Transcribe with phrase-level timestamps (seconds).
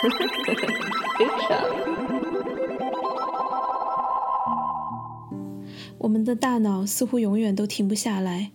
[5.98, 8.50] 我们的大脑似乎永远都停不下来，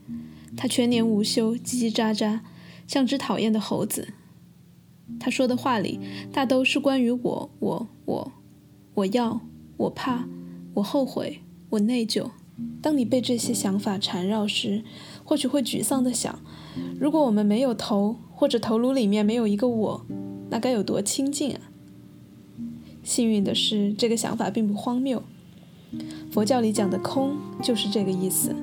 [0.58, 2.40] 它全年无休，叽叽喳喳，
[2.88, 4.08] 像只讨厌的猴子。
[5.20, 6.00] 他说的话里，
[6.34, 8.32] 大都是关于我，我，我，
[8.96, 9.42] 我要，
[9.78, 10.28] 我怕，
[10.74, 12.32] 我后悔，我内疚。
[12.82, 14.84] 当你被这些想法缠绕时，
[15.24, 16.40] 或许会沮丧地想：
[17.00, 20.04] 如果我们没有头，或者头颅里面没有一个我，
[20.56, 21.60] 那该有多清静啊！
[23.04, 25.22] 幸运的是，这个想法并不荒谬。
[26.32, 28.56] 佛教里讲的空，就是这个意思。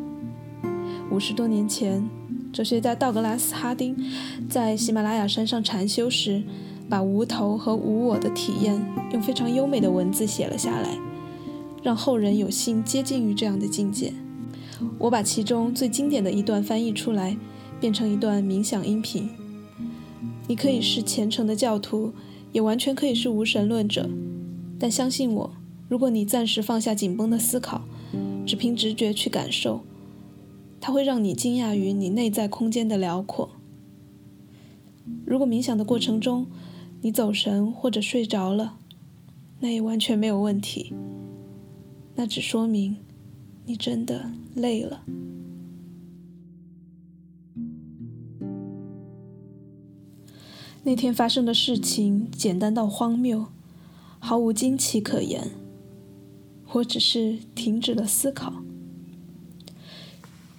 [1.11, 2.09] 五十多年前，
[2.51, 3.95] 哲学家道格拉斯·哈丁
[4.49, 6.43] 在喜马拉雅山上禅修时，
[6.89, 8.83] 把无头和无我的体验
[9.13, 10.97] 用非常优美的文字写了下来。
[11.83, 14.15] 让后人有幸接近于这样的境界。
[14.99, 17.37] 我把其中最经典的一段翻译出来，
[17.79, 19.29] 变成一段冥想音频。
[20.53, 22.13] 你可以是虔诚的教徒，
[22.53, 24.07] 也完全可以是无神论者。
[24.79, 25.51] 但相信我，
[25.89, 27.81] 如果你暂时放下紧绷的思考，
[28.45, 29.81] 只凭直觉去感受，
[30.79, 33.49] 它会让你惊讶于你内在空间的辽阔。
[35.25, 36.47] 如果冥想的过程中
[37.01, 38.77] 你走神或者睡着了，
[39.61, 40.93] 那也完全没有问题。
[42.15, 42.99] 那只说明
[43.65, 45.03] 你真的累了。
[50.85, 53.47] 那天发生的事情简单到荒谬，
[54.19, 55.51] 毫无惊奇可言。
[56.73, 58.63] 我只是停止了思考，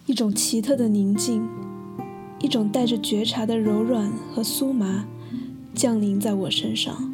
[0.05, 1.47] 一种奇特的宁静，
[2.39, 5.05] 一种带着觉察的柔软和酥麻
[5.73, 7.11] 降临在我身上。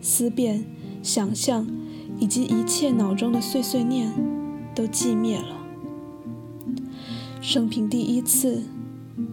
[0.00, 0.64] 思辨，
[1.02, 1.66] 想象。
[2.20, 4.12] 以及一切脑中的碎碎念
[4.74, 5.56] 都寂灭了。
[7.40, 8.64] 生平第一次，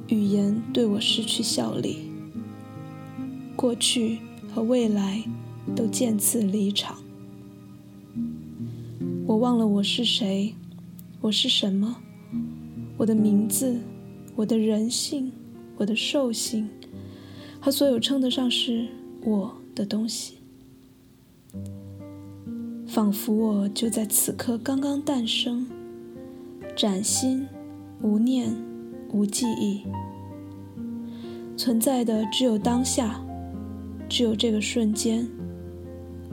[0.07, 2.04] 语言对我失去效力。
[3.65, 4.19] 过去
[4.53, 5.23] 和未来
[5.75, 6.97] 都渐次离场。
[9.25, 10.53] 我忘了我是谁，
[11.19, 11.95] 我是什么，
[12.95, 13.79] 我的名字，
[14.35, 15.31] 我的人性，
[15.77, 16.69] 我的兽性，
[17.59, 18.87] 和所有称得上是
[19.23, 20.35] 我的东西。
[22.85, 25.65] 仿佛我就在此刻刚刚诞生，
[26.75, 27.47] 崭新、
[28.03, 28.55] 无念、
[29.11, 29.81] 无记忆，
[31.57, 33.19] 存在的只有当下，
[34.15, 35.27] 只有这个瞬间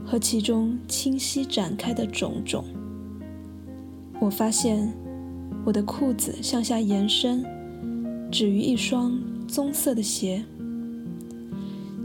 [0.07, 2.65] 和其中清晰展开的种种。
[4.21, 4.95] 我发现
[5.65, 7.45] 我的裤子向下延伸，
[8.31, 10.45] 止于一双棕色的鞋；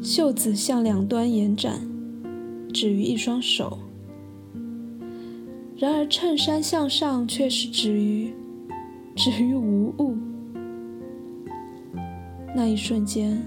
[0.02, 1.88] 袖子向两端延展，
[2.74, 3.78] 止于一双手。
[5.78, 8.34] 然而，衬衫向上却是止于
[9.16, 10.18] 止于无物。
[12.56, 13.40] 那一瞬间，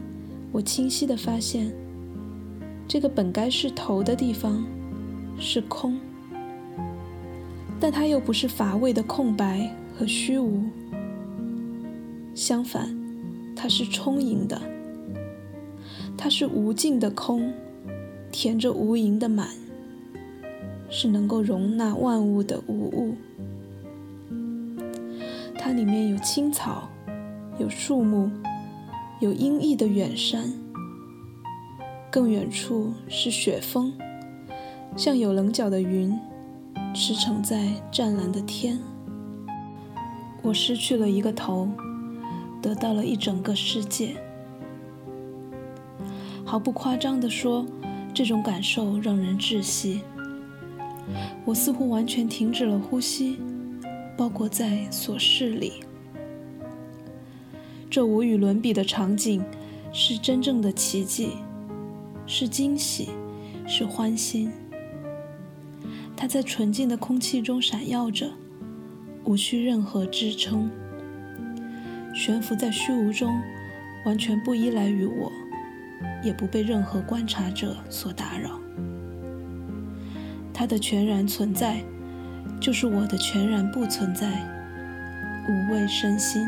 [0.52, 1.74] 我清晰地发现，
[2.92, 4.66] 这个本该是头的地方
[5.38, 5.96] 是空，
[7.78, 10.64] 但它又不是乏味的空白和虚无。
[12.34, 12.92] 相反，
[13.54, 14.60] 它是充盈的，
[16.18, 17.52] 它是无尽的空，
[18.32, 19.50] 填着无垠的满。
[20.88, 23.14] 是能够容纳万物的无物，
[25.56, 26.88] 它里面有青草，
[27.56, 28.28] 有树木，
[29.20, 30.52] 有阴翳的远山，
[32.10, 33.92] 更远处是雪峰，
[34.96, 36.18] 像有棱角的云，
[36.92, 38.76] 驰骋在湛蓝的天。
[40.42, 41.68] 我失去了一个头，
[42.60, 44.16] 得到了一整个世界。
[46.44, 47.64] 毫不夸张地说，
[48.12, 50.00] 这种感受让人窒息。
[51.44, 53.38] 我似乎完全停止了呼吸，
[54.16, 55.74] 包裹在琐事里。
[57.88, 59.44] 这无与伦比的场景，
[59.92, 61.30] 是真正的奇迹，
[62.32, 63.08] 是惊喜，
[63.66, 64.52] 是欢欣。
[66.16, 68.30] 它在纯净的空气中闪耀着，
[69.24, 70.70] 无需任何支撑，
[72.14, 73.36] 悬浮在虚无中，
[74.06, 75.32] 完全不依赖于我，
[76.22, 78.60] 也不被任何观察者所打扰。
[80.54, 81.82] 它的全然存在，
[82.60, 84.28] 就是我的全然不存在，
[85.48, 86.46] 无畏身心，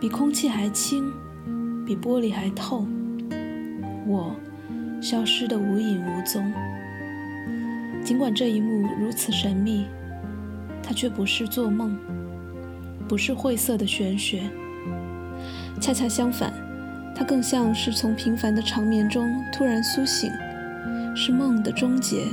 [0.00, 1.12] 比空气还轻，
[1.86, 2.84] 比玻璃还透。
[4.06, 4.34] 我
[5.00, 6.52] 消失的无影无踪。
[8.04, 9.86] 尽管这一幕如此神秘，
[10.82, 11.98] 它却不是做梦，
[13.08, 14.42] 不是晦涩的玄学。
[15.80, 16.52] 恰恰相反，
[17.14, 20.30] 它更像是从平凡的长眠中突然苏醒。
[21.18, 22.26] 是梦的终结，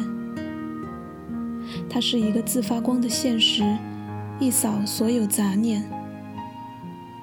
[1.89, 3.63] 它是一个自发光的现实，
[4.39, 5.83] 一扫所有杂念。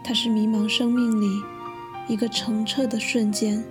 [0.03, 1.27] 它是迷茫生命里
[2.09, 3.63] 一个澄澈的瞬间，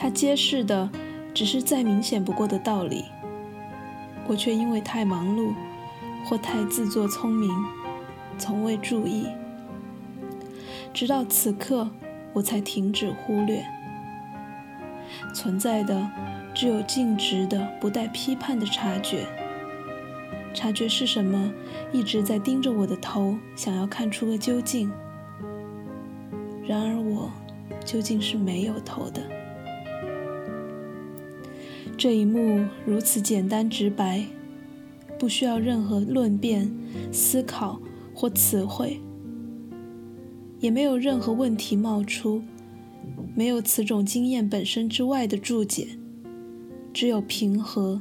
[0.00, 0.88] 它揭示的
[1.34, 3.04] 只是再明显不过的道理，
[4.28, 5.52] 我却因为太忙碌
[6.24, 7.50] 或太自作聪明，
[8.38, 9.26] 从未注意。
[10.94, 11.90] 直到此刻，
[12.32, 13.64] 我才停止忽略。
[15.34, 16.08] 存在的
[16.54, 19.26] 只有静止的、不带批判的察觉。
[20.54, 21.52] 察觉是什么？
[21.92, 24.90] 一直在盯着我的头，想要看出个究竟。
[26.64, 27.30] 然而我
[27.84, 29.22] 究竟是没有头的。
[31.98, 34.24] 这一幕如此简单直白，
[35.18, 36.72] 不需要任何论辩、
[37.10, 37.80] 思考
[38.14, 39.00] 或词汇，
[40.60, 42.40] 也没有任何问题冒出，
[43.34, 45.88] 没有此种经验本身之外的注解，
[46.92, 48.00] 只有平和，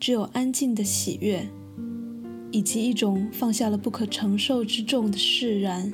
[0.00, 1.46] 只有安静的喜悦。
[2.52, 5.92] 以及一种放下了不可承受之重的释然，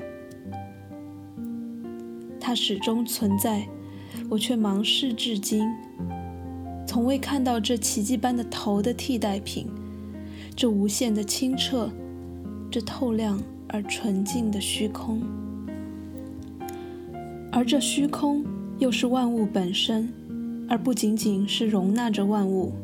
[2.38, 3.66] 它始终存在，
[4.30, 5.66] 我却忙视至今，
[6.92, 9.66] 从未看到这奇迹般的头的替代品，
[10.54, 11.90] 这无限的清澈，
[12.70, 15.22] 这透亮而纯净的虚空，
[17.50, 18.44] 而这虚空
[18.78, 20.12] 又是万物本身，
[20.68, 22.74] 而不仅仅是容纳着万物，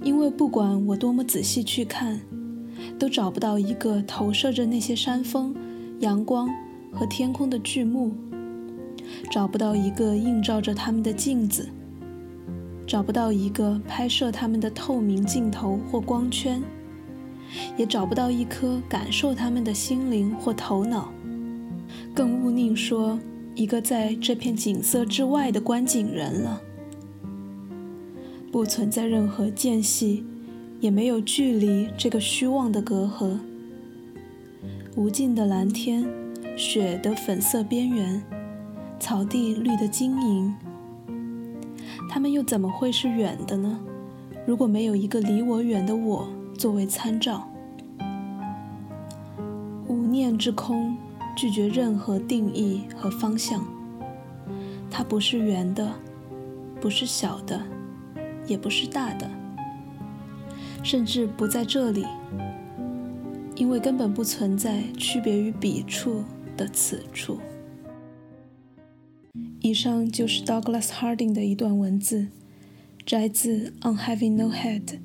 [0.00, 2.20] 因为不管我多么仔细去看。
[2.96, 5.52] 都找不到一个投射着那些山峰、
[5.98, 6.48] 阳光
[6.92, 8.12] 和天空的巨幕，
[9.32, 11.68] 找不到一个映照着它们的镜子，
[12.86, 16.62] 找不到一个拍摄它们的透明镜头或光圈，
[17.76, 21.12] 也找不到一颗感受它们的心灵或头脑，
[22.14, 23.18] 更勿宁说
[23.54, 26.60] 一个在这片景色之外的观景人了。
[28.52, 30.24] 不存在任何间隙。
[30.80, 33.38] 也没有距离这个虚妄的隔阂。
[34.96, 36.04] 无尽的蓝天，
[36.58, 38.22] 雪的粉色边缘，
[39.00, 40.54] 草地绿得晶莹。
[42.08, 43.80] 他们又怎么会是远的呢？
[44.46, 47.48] 如果没有一个离我远的我作为参照。
[49.88, 50.96] 无念之空，
[51.36, 53.64] 拒绝任何定义和方向。
[54.90, 55.92] 它不是圆的，
[56.80, 57.60] 不是小的，
[58.46, 59.28] 也不是大的。
[60.82, 62.06] 甚至不在这里，
[63.56, 66.22] 因为根本不存在区别于彼处
[66.56, 67.38] 的此处。
[69.64, 72.26] 以上就是 Douglas Harding 的一段文字，
[73.06, 74.98] 摘自《On Having No Head: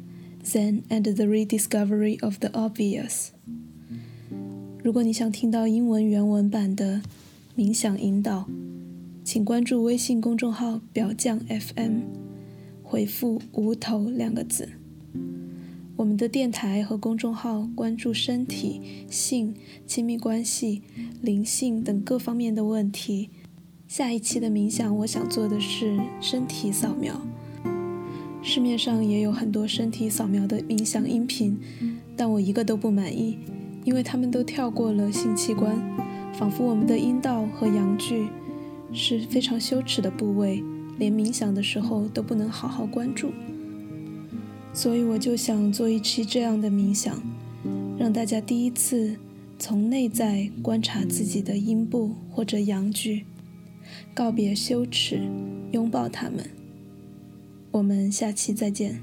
[0.44, 3.28] Zen and the Rediscovery of the Obvious》。
[4.84, 7.02] 如果你想听到英文原文版的
[7.56, 8.50] 冥想引导，
[9.24, 12.02] 请关注微信公众号“表匠 FM”，
[12.84, 14.68] 回复“无头”两个字。
[15.96, 19.56] 我们的电台和公众号关注身体、性、
[19.88, 20.82] 亲密关系、
[21.22, 23.30] 灵性等各方面的问题。
[23.90, 27.20] 下一期的冥想，我想做的是身体扫描。
[28.44, 31.58] 市面上也有很多身体扫描的冥想音频，
[32.16, 33.40] 但我一个都不满意，
[33.84, 35.76] 因为他们都跳过了性器官，
[36.36, 38.28] 仿佛我们的阴道和阳具
[38.94, 40.64] 是非常羞耻的部位，
[41.00, 43.32] 连冥想的时候都不能好好关注。
[44.72, 47.20] 所以我就想做一期这样的冥想，
[47.98, 49.16] 让大家第一次
[49.58, 53.26] 从内在观察自己的阴部或者阳具，
[54.14, 55.20] 告别羞耻，
[55.72, 56.44] 拥抱他们。
[57.72, 59.00] 我们下期再见。